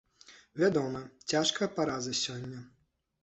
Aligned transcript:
Вядома, 0.61 1.01
цяжкая 1.33 1.69
параза 1.77 2.13
сёння. 2.23 2.65